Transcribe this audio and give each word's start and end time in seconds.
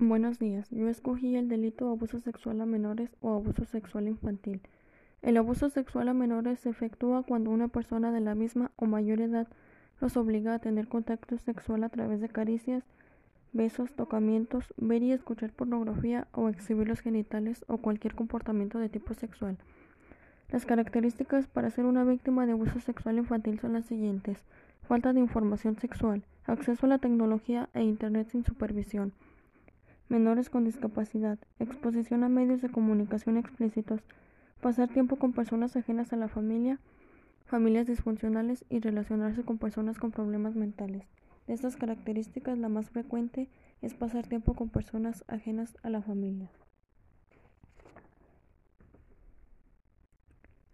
Buenos 0.00 0.40
días. 0.40 0.68
Yo 0.70 0.88
escogí 0.88 1.36
el 1.36 1.48
delito 1.48 1.88
abuso 1.88 2.18
sexual 2.18 2.60
a 2.60 2.66
menores 2.66 3.14
o 3.20 3.32
abuso 3.32 3.64
sexual 3.64 4.08
infantil. 4.08 4.60
El 5.22 5.36
abuso 5.36 5.70
sexual 5.70 6.08
a 6.08 6.14
menores 6.14 6.58
se 6.58 6.70
efectúa 6.70 7.22
cuando 7.22 7.50
una 7.50 7.68
persona 7.68 8.10
de 8.10 8.18
la 8.18 8.34
misma 8.34 8.72
o 8.74 8.86
mayor 8.86 9.20
edad 9.20 9.46
los 10.00 10.16
obliga 10.16 10.52
a 10.52 10.58
tener 10.58 10.88
contacto 10.88 11.38
sexual 11.38 11.84
a 11.84 11.90
través 11.90 12.20
de 12.20 12.28
caricias, 12.28 12.82
besos, 13.52 13.92
tocamientos, 13.92 14.74
ver 14.78 15.04
y 15.04 15.12
escuchar 15.12 15.52
pornografía 15.52 16.26
o 16.32 16.48
exhibir 16.48 16.88
los 16.88 16.98
genitales 16.98 17.64
o 17.68 17.78
cualquier 17.78 18.16
comportamiento 18.16 18.80
de 18.80 18.88
tipo 18.88 19.14
sexual. 19.14 19.58
Las 20.50 20.66
características 20.66 21.46
para 21.46 21.70
ser 21.70 21.84
una 21.84 22.02
víctima 22.02 22.46
de 22.46 22.52
abuso 22.52 22.80
sexual 22.80 23.18
infantil 23.18 23.60
son 23.60 23.74
las 23.74 23.86
siguientes. 23.86 24.38
Falta 24.88 25.12
de 25.12 25.20
información 25.20 25.78
sexual, 25.78 26.24
acceso 26.46 26.86
a 26.86 26.88
la 26.88 26.98
tecnología 26.98 27.68
e 27.74 27.84
Internet 27.84 28.30
sin 28.30 28.44
supervisión 28.44 29.12
menores 30.08 30.50
con 30.50 30.64
discapacidad, 30.64 31.38
exposición 31.58 32.24
a 32.24 32.28
medios 32.28 32.62
de 32.62 32.68
comunicación 32.68 33.36
explícitos, 33.36 34.02
pasar 34.60 34.88
tiempo 34.88 35.16
con 35.16 35.32
personas 35.32 35.76
ajenas 35.76 36.12
a 36.12 36.16
la 36.16 36.28
familia, 36.28 36.78
familias 37.46 37.86
disfuncionales 37.86 38.64
y 38.70 38.80
relacionarse 38.80 39.42
con 39.42 39.58
personas 39.58 39.98
con 39.98 40.10
problemas 40.10 40.54
mentales. 40.54 41.06
De 41.46 41.54
estas 41.54 41.76
características, 41.76 42.58
la 42.58 42.68
más 42.68 42.90
frecuente 42.90 43.48
es 43.82 43.94
pasar 43.94 44.26
tiempo 44.26 44.54
con 44.54 44.70
personas 44.70 45.24
ajenas 45.28 45.76
a 45.82 45.90
la 45.90 46.00
familia. 46.00 46.50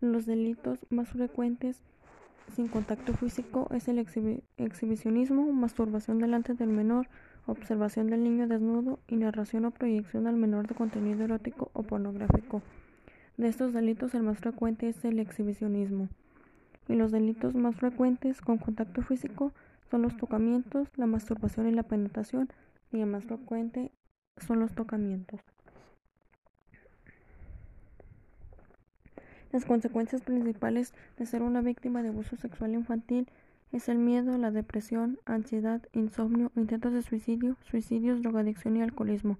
Los 0.00 0.26
delitos 0.26 0.86
más 0.90 1.10
frecuentes 1.10 1.80
sin 2.54 2.68
contacto 2.68 3.14
físico 3.14 3.68
es 3.72 3.88
el 3.88 3.98
exhibicionismo, 3.98 5.50
masturbación 5.52 6.18
delante 6.18 6.54
del 6.54 6.68
menor, 6.68 7.08
observación 7.46 8.08
del 8.08 8.24
niño 8.24 8.46
desnudo 8.46 8.98
y 9.08 9.16
narración 9.16 9.64
o 9.64 9.70
proyección 9.70 10.26
al 10.26 10.36
menor 10.36 10.66
de 10.66 10.74
contenido 10.74 11.24
erótico 11.24 11.70
o 11.72 11.82
pornográfico. 11.82 12.62
De 13.36 13.48
estos 13.48 13.72
delitos 13.72 14.14
el 14.14 14.22
más 14.22 14.38
frecuente 14.38 14.88
es 14.88 15.04
el 15.04 15.18
exhibicionismo. 15.18 16.08
Y 16.88 16.94
los 16.94 17.12
delitos 17.12 17.54
más 17.54 17.76
frecuentes 17.76 18.40
con 18.40 18.58
contacto 18.58 19.02
físico 19.02 19.52
son 19.90 20.02
los 20.02 20.16
tocamientos, 20.16 20.88
la 20.96 21.06
masturbación 21.06 21.68
y 21.68 21.72
la 21.72 21.82
penetración, 21.82 22.48
y 22.92 23.00
el 23.00 23.06
más 23.06 23.24
frecuente 23.24 23.90
son 24.36 24.60
los 24.60 24.74
tocamientos. 24.74 25.40
Las 29.52 29.64
consecuencias 29.64 30.22
principales 30.22 30.92
de 31.16 31.26
ser 31.26 31.42
una 31.42 31.60
víctima 31.60 32.02
de 32.02 32.08
abuso 32.08 32.36
sexual 32.36 32.74
infantil 32.74 33.28
es 33.74 33.88
el 33.88 33.98
miedo, 33.98 34.38
la 34.38 34.52
depresión, 34.52 35.18
ansiedad, 35.24 35.82
insomnio, 35.92 36.52
intentos 36.54 36.92
de 36.92 37.02
suicidio, 37.02 37.56
suicidios, 37.68 38.22
drogadicción 38.22 38.76
y 38.76 38.82
alcoholismo. 38.82 39.36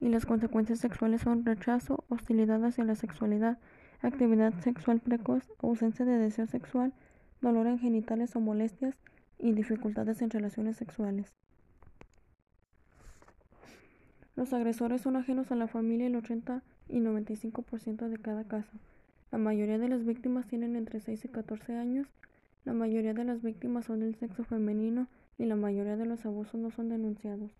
Y 0.00 0.10
las 0.10 0.26
consecuencias 0.26 0.80
sexuales 0.80 1.22
son 1.22 1.46
rechazo, 1.46 2.04
hostilidad 2.10 2.62
hacia 2.62 2.84
la 2.84 2.94
sexualidad, 2.94 3.58
actividad 4.02 4.52
sexual 4.60 5.00
precoz, 5.00 5.50
ausencia 5.62 6.04
de 6.04 6.18
deseo 6.18 6.46
sexual, 6.46 6.92
dolor 7.40 7.66
en 7.68 7.78
genitales 7.78 8.36
o 8.36 8.40
molestias 8.40 8.98
y 9.38 9.52
dificultades 9.52 10.20
en 10.20 10.28
relaciones 10.28 10.76
sexuales. 10.76 11.32
Los 14.36 14.52
agresores 14.52 15.00
son 15.00 15.16
ajenos 15.16 15.50
a 15.50 15.56
la 15.56 15.68
familia 15.68 16.06
el 16.06 16.16
80 16.16 16.62
y 16.90 16.98
95% 16.98 18.08
de 18.08 18.18
cada 18.18 18.44
caso. 18.44 18.72
La 19.32 19.38
mayoría 19.38 19.78
de 19.78 19.88
las 19.88 20.04
víctimas 20.04 20.46
tienen 20.46 20.76
entre 20.76 21.00
6 21.00 21.24
y 21.24 21.28
14 21.28 21.74
años 21.76 22.08
la 22.68 22.74
mayoría 22.74 23.14
de 23.14 23.24
las 23.24 23.40
víctimas 23.40 23.86
son 23.86 24.00
del 24.00 24.14
sexo 24.16 24.44
femenino 24.44 25.08
y 25.38 25.46
la 25.46 25.56
mayoría 25.56 25.96
de 25.96 26.04
los 26.04 26.26
abusos 26.26 26.60
no 26.60 26.70
son 26.70 26.90
denunciados. 26.90 27.50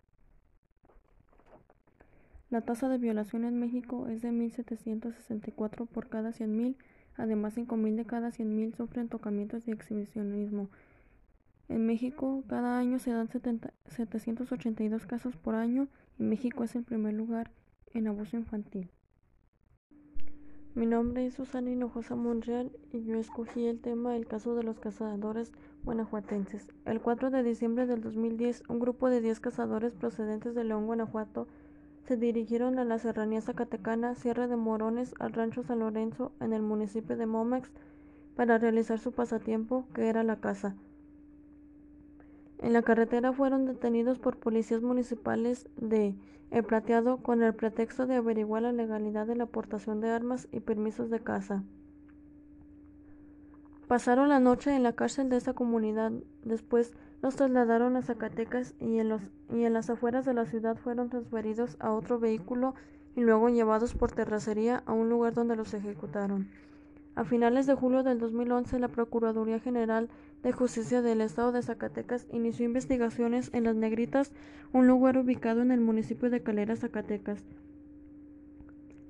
La 2.51 2.61
tasa 2.61 2.89
de 2.89 2.99
violación 2.99 3.43
en 3.43 3.59
México 3.59 4.07
es 4.07 4.21
de 4.21 4.29
1.764 4.29 5.87
por 5.87 6.09
cada 6.09 6.29
100.000, 6.29 6.75
además 7.17 7.57
5.000 7.57 7.95
de 7.95 8.05
cada 8.05 8.29
100.000 8.29 8.75
sufren 8.75 9.09
tocamientos 9.09 9.67
y 9.67 9.71
exhibicionismo. 9.71 10.69
En 11.69 11.87
México, 11.87 12.43
cada 12.47 12.77
año 12.77 12.99
se 12.99 13.09
dan 13.09 13.29
782 13.29 15.07
casos 15.07 15.35
por 15.37 15.55
año 15.55 15.87
y 16.19 16.23
México 16.23 16.63
es 16.63 16.75
el 16.75 16.83
primer 16.83 17.15
lugar 17.15 17.49
en 17.95 18.05
abuso 18.05 18.37
infantil. 18.37 18.91
Mi 20.79 20.85
nombre 20.85 21.25
es 21.25 21.33
Susana 21.33 21.71
Hinojosa 21.71 22.15
Monreal 22.15 22.71
y 22.93 23.03
yo 23.03 23.15
escogí 23.15 23.65
el 23.65 23.81
tema 23.81 24.15
El 24.15 24.27
caso 24.27 24.55
de 24.55 24.63
los 24.63 24.79
cazadores 24.79 25.51
guanajuatenses. 25.83 26.69
El 26.85 27.01
4 27.01 27.31
de 27.31 27.43
diciembre 27.43 27.85
del 27.85 27.99
2010, 27.99 28.63
un 28.69 28.79
grupo 28.79 29.09
de 29.09 29.19
10 29.19 29.41
cazadores 29.41 29.93
procedentes 29.93 30.55
de 30.55 30.63
León, 30.63 30.85
Guanajuato, 30.85 31.49
se 32.05 32.15
dirigieron 32.15 32.79
a 32.79 32.85
la 32.85 32.97
serranía 32.97 33.41
zacatecana 33.41 34.15
Sierra 34.15 34.47
de 34.47 34.55
Morones 34.55 35.15
al 35.19 35.33
rancho 35.33 35.63
San 35.63 35.79
Lorenzo 35.79 36.31
en 36.39 36.53
el 36.53 36.61
municipio 36.61 37.17
de 37.17 37.25
Momex 37.25 37.69
para 38.37 38.57
realizar 38.57 38.99
su 38.99 39.11
pasatiempo, 39.11 39.83
que 39.93 40.07
era 40.07 40.23
la 40.23 40.37
caza. 40.37 40.77
En 42.59 42.73
la 42.73 42.81
carretera 42.81 43.31
fueron 43.31 43.65
detenidos 43.65 44.19
por 44.19 44.37
policías 44.37 44.81
municipales 44.81 45.69
de 45.77 46.15
El 46.51 46.63
Plateado 46.65 47.17
con 47.17 47.41
el 47.41 47.55
pretexto 47.55 48.05
de 48.05 48.15
averiguar 48.15 48.63
la 48.63 48.73
legalidad 48.73 49.25
de 49.25 49.35
la 49.35 49.45
aportación 49.45 50.01
de 50.01 50.09
armas 50.09 50.47
y 50.51 50.59
permisos 50.59 51.09
de 51.09 51.21
caza. 51.21 51.63
Pasaron 53.87 54.29
la 54.29 54.39
noche 54.39 54.75
en 54.75 54.83
la 54.83 54.93
cárcel 54.93 55.29
de 55.29 55.37
esa 55.37 55.53
comunidad. 55.53 56.11
Después 56.43 56.93
los 57.21 57.37
trasladaron 57.37 57.95
a 57.95 58.01
Zacatecas 58.01 58.75
y 58.79 58.99
en, 58.99 59.17
y 59.51 59.63
en 59.63 59.73
las 59.73 59.89
afueras 59.89 60.25
de 60.25 60.33
la 60.33 60.45
ciudad 60.45 60.77
fueron 60.77 61.09
transferidos 61.09 61.77
a 61.79 61.93
otro 61.93 62.19
vehículo 62.19 62.75
y 63.15 63.21
luego 63.21 63.49
llevados 63.49 63.95
por 63.95 64.11
terracería 64.11 64.83
a 64.85 64.93
un 64.93 65.09
lugar 65.09 65.33
donde 65.33 65.55
los 65.55 65.73
ejecutaron. 65.73 66.49
A 67.19 67.25
finales 67.25 67.67
de 67.67 67.75
julio 67.75 68.01
del 68.01 68.17
2011, 68.17 68.79
la 68.79 68.87
Procuraduría 68.87 69.59
General 69.59 70.07
de 70.41 70.53
Justicia 70.53 71.01
del 71.01 71.19
Estado 71.19 71.51
de 71.51 71.61
Zacatecas 71.61 72.25
inició 72.31 72.63
investigaciones 72.63 73.49
en 73.53 73.65
Las 73.65 73.75
Negritas, 73.75 74.31
un 74.71 74.87
lugar 74.87 75.17
ubicado 75.17 75.61
en 75.61 75.71
el 75.71 75.81
municipio 75.81 76.29
de 76.29 76.41
Calera, 76.41 76.77
Zacatecas. 76.77 77.43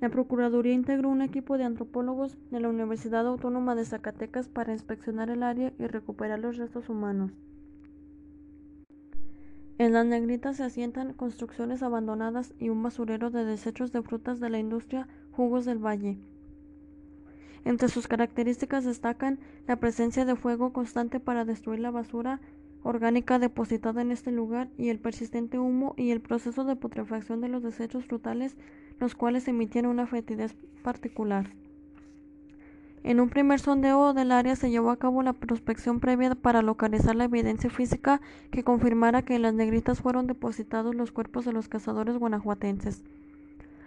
La 0.00 0.08
Procuraduría 0.08 0.72
integró 0.72 1.08
un 1.08 1.22
equipo 1.22 1.56
de 1.56 1.62
antropólogos 1.62 2.36
de 2.50 2.58
la 2.58 2.68
Universidad 2.68 3.28
Autónoma 3.28 3.76
de 3.76 3.84
Zacatecas 3.84 4.48
para 4.48 4.72
inspeccionar 4.72 5.30
el 5.30 5.44
área 5.44 5.72
y 5.78 5.86
recuperar 5.86 6.40
los 6.40 6.56
restos 6.56 6.88
humanos. 6.88 7.30
En 9.78 9.92
Las 9.92 10.04
Negritas 10.04 10.56
se 10.56 10.64
asientan 10.64 11.12
construcciones 11.12 11.84
abandonadas 11.84 12.54
y 12.58 12.70
un 12.70 12.82
basurero 12.82 13.30
de 13.30 13.44
desechos 13.44 13.92
de 13.92 14.02
frutas 14.02 14.40
de 14.40 14.50
la 14.50 14.58
industria 14.58 15.06
Jugos 15.30 15.64
del 15.64 15.78
Valle. 15.78 16.18
Entre 17.64 17.88
sus 17.88 18.08
características 18.08 18.84
destacan 18.84 19.38
la 19.66 19.76
presencia 19.76 20.24
de 20.24 20.36
fuego 20.36 20.72
constante 20.72 21.20
para 21.20 21.44
destruir 21.44 21.80
la 21.80 21.90
basura 21.90 22.40
orgánica 22.82 23.38
depositada 23.38 24.00
en 24.00 24.10
este 24.10 24.32
lugar 24.32 24.68
y 24.78 24.88
el 24.88 24.98
persistente 24.98 25.58
humo 25.58 25.94
y 25.96 26.10
el 26.10 26.20
proceso 26.20 26.64
de 26.64 26.76
putrefacción 26.76 27.40
de 27.40 27.48
los 27.48 27.62
desechos 27.62 28.06
frutales, 28.06 28.56
los 28.98 29.14
cuales 29.14 29.48
emitían 29.48 29.86
una 29.86 30.06
fetidez 30.06 30.54
particular. 30.82 31.50
En 33.02 33.18
un 33.18 33.30
primer 33.30 33.60
sondeo 33.60 34.12
del 34.12 34.30
área 34.30 34.56
se 34.56 34.70
llevó 34.70 34.90
a 34.90 34.98
cabo 34.98 35.22
la 35.22 35.32
prospección 35.32 36.00
previa 36.00 36.34
para 36.34 36.60
localizar 36.60 37.16
la 37.16 37.24
evidencia 37.24 37.70
física 37.70 38.20
que 38.50 38.62
confirmara 38.62 39.22
que 39.22 39.34
en 39.36 39.42
las 39.42 39.54
negritas 39.54 40.00
fueron 40.00 40.26
depositados 40.26 40.94
los 40.94 41.10
cuerpos 41.10 41.46
de 41.46 41.52
los 41.52 41.68
cazadores 41.68 42.18
guanajuatenses. 42.18 43.02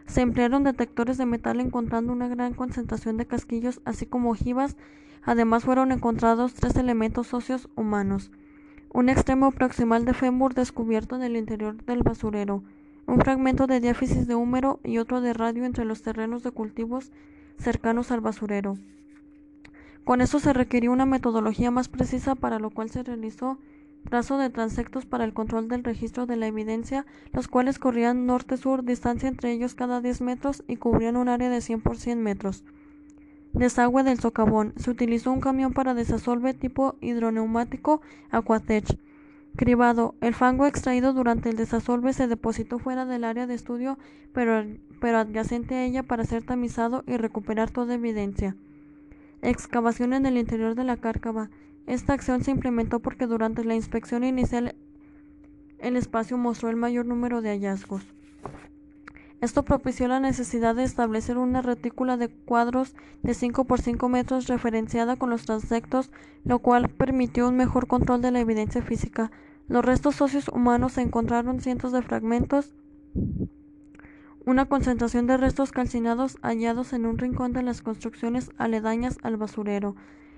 Se 0.05 0.21
emplearon 0.21 0.63
detectores 0.63 1.17
de 1.17 1.25
metal 1.25 1.59
encontrando 1.59 2.13
una 2.13 2.27
gran 2.27 2.53
concentración 2.53 3.17
de 3.17 3.25
casquillos, 3.25 3.81
así 3.85 4.05
como 4.05 4.31
ojivas. 4.31 4.75
Además 5.23 5.63
fueron 5.63 5.91
encontrados 5.91 6.53
tres 6.53 6.75
elementos 6.75 7.33
óseos 7.33 7.69
humanos. 7.75 8.31
Un 8.91 9.09
extremo 9.09 9.51
proximal 9.51 10.05
de 10.05 10.13
fémur 10.13 10.53
descubierto 10.53 11.15
en 11.15 11.23
el 11.23 11.35
interior 11.35 11.83
del 11.85 12.03
basurero, 12.03 12.63
un 13.07 13.19
fragmento 13.19 13.65
de 13.67 13.79
diáfisis 13.79 14.27
de 14.27 14.35
húmero 14.35 14.79
y 14.83 14.97
otro 14.97 15.21
de 15.21 15.33
radio 15.33 15.65
entre 15.65 15.85
los 15.85 16.01
terrenos 16.01 16.43
de 16.43 16.51
cultivos 16.51 17.11
cercanos 17.57 18.11
al 18.11 18.21
basurero. 18.21 18.77
Con 20.03 20.21
eso 20.21 20.39
se 20.39 20.53
requirió 20.53 20.91
una 20.91 21.05
metodología 21.05 21.71
más 21.71 21.87
precisa 21.87 22.35
para 22.35 22.59
lo 22.59 22.69
cual 22.69 22.89
se 22.89 23.03
realizó 23.03 23.57
trazo 24.09 24.37
de 24.37 24.49
transectos 24.49 25.05
para 25.05 25.23
el 25.25 25.33
control 25.33 25.67
del 25.67 25.83
registro 25.83 26.25
de 26.25 26.35
la 26.35 26.47
evidencia, 26.47 27.05
los 27.31 27.47
cuales 27.47 27.79
corrían 27.79 28.25
norte-sur, 28.25 28.83
distancia 28.83 29.29
entre 29.29 29.51
ellos 29.51 29.75
cada 29.75 30.01
10 30.01 30.21
metros 30.21 30.63
y 30.67 30.77
cubrían 30.77 31.15
un 31.15 31.29
área 31.29 31.49
de 31.49 31.61
100 31.61 31.81
por 31.81 31.97
100 31.97 32.21
metros. 32.21 32.63
Desagüe 33.53 34.03
del 34.03 34.19
socavón. 34.19 34.73
Se 34.77 34.89
utilizó 34.89 35.31
un 35.31 35.39
camión 35.39 35.73
para 35.73 35.93
desasolve 35.93 36.55
tipo 36.55 36.95
hidroneumático 37.01 38.01
Aquatech. 38.31 38.97
Cribado. 39.55 40.15
El 40.21 40.33
fango 40.33 40.65
extraído 40.65 41.13
durante 41.13 41.49
el 41.49 41.55
desasolve 41.55 42.13
se 42.13 42.27
depositó 42.27 42.79
fuera 42.79 43.05
del 43.05 43.23
área 43.23 43.45
de 43.45 43.53
estudio, 43.53 43.99
pero, 44.33 44.65
pero 44.99 45.19
adyacente 45.19 45.75
a 45.75 45.85
ella 45.85 46.01
para 46.01 46.25
ser 46.25 46.43
tamizado 46.43 47.03
y 47.05 47.17
recuperar 47.17 47.69
toda 47.69 47.93
evidencia. 47.93 48.55
Excavación 49.43 50.13
en 50.13 50.25
el 50.25 50.37
interior 50.37 50.73
de 50.73 50.85
la 50.85 50.97
cárcava. 50.97 51.51
Esta 51.85 52.13
acción 52.13 52.43
se 52.43 52.51
implementó 52.51 52.99
porque 52.99 53.27
durante 53.27 53.63
la 53.63 53.75
inspección 53.75 54.23
inicial 54.23 54.75
el 55.79 55.97
espacio 55.97 56.37
mostró 56.37 56.69
el 56.69 56.77
mayor 56.77 57.05
número 57.05 57.41
de 57.41 57.49
hallazgos. 57.49 58.05
Esto 59.41 59.63
propició 59.63 60.07
la 60.07 60.21
necesidad 60.21 60.73
de 60.73 60.85
establecer 60.85 61.37
una 61.37 61.61
retícula 61.61 62.15
de 62.15 62.29
cuadros 62.29 62.95
de 63.23 63.33
5 63.33 63.65
por 63.65 63.81
5 63.81 64.07
metros 64.07 64.47
referenciada 64.47 65.17
con 65.17 65.29
los 65.29 65.45
transectos, 65.45 66.11
lo 66.45 66.59
cual 66.59 66.87
permitió 66.87 67.49
un 67.49 67.57
mejor 67.57 67.87
control 67.87 68.21
de 68.21 68.31
la 68.31 68.39
evidencia 68.39 68.81
física. 68.81 69.31
Los 69.67 69.83
restos 69.83 70.21
óseos 70.21 70.47
humanos 70.47 70.93
se 70.93 71.01
encontraron 71.01 71.59
cientos 71.59 71.91
de 71.91 72.01
fragmentos, 72.01 72.73
una 74.45 74.65
concentración 74.65 75.27
de 75.27 75.35
restos 75.35 75.73
calcinados 75.73 76.37
hallados 76.41 76.93
en 76.93 77.05
un 77.05 77.17
rincón 77.17 77.51
de 77.51 77.63
las 77.63 77.81
construcciones 77.81 78.49
aledañas 78.57 79.17
al 79.23 79.35
basurero. 79.35 79.97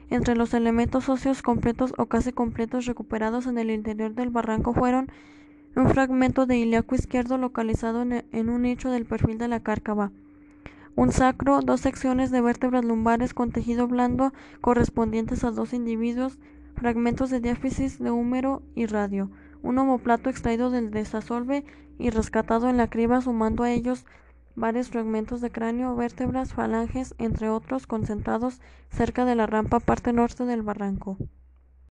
Entre 0.09 0.35
los 0.35 0.53
elementos 0.53 1.09
óseos 1.09 1.41
completos 1.41 1.93
o 1.97 2.05
casi 2.05 2.31
completos 2.31 2.85
recuperados 2.85 3.47
en 3.47 3.57
el 3.57 3.71
interior 3.71 4.13
del 4.13 4.29
barranco 4.29 4.73
fueron 4.73 5.09
un 5.75 5.89
fragmento 5.89 6.45
de 6.45 6.57
ilíaco 6.57 6.95
izquierdo 6.95 7.37
localizado 7.37 8.03
en, 8.03 8.49
un 8.49 8.61
nicho 8.61 8.91
del 8.91 9.05
perfil 9.05 9.37
de 9.37 9.47
la 9.47 9.59
cárcava, 9.59 10.11
un 10.95 11.11
sacro, 11.11 11.59
dos 11.61 11.81
secciones 11.81 12.31
de 12.31 12.39
vértebras 12.39 12.85
lumbares 12.85 13.33
con 13.33 13.51
tejido 13.51 13.87
blando 13.87 14.31
correspondientes 14.61 15.43
a 15.43 15.51
dos 15.51 15.73
individuos, 15.73 16.39
fragmentos 16.75 17.29
de 17.29 17.41
diáfisis 17.41 17.99
de 17.99 18.11
húmero 18.11 18.61
y 18.75 18.85
radio, 18.85 19.29
un 19.63 19.77
homoplato 19.77 20.29
extraído 20.29 20.69
del 20.69 20.91
desasolve 20.91 21.65
y 21.97 22.09
rescatado 22.09 22.69
en 22.69 22.77
la 22.77 22.87
criba, 22.87 23.19
sumando 23.21 23.63
a 23.63 23.71
ellos 23.71 24.05
varios 24.55 24.89
fragmentos 24.89 25.41
de 25.41 25.51
cráneo, 25.51 25.95
vértebras, 25.95 26.53
falanges, 26.53 27.15
entre 27.17 27.49
otros, 27.49 27.87
concentrados 27.87 28.61
cerca 28.89 29.25
de 29.25 29.35
la 29.35 29.45
rampa 29.45 29.79
parte 29.79 30.13
norte 30.13 30.45
del 30.45 30.61
barranco. 30.61 31.17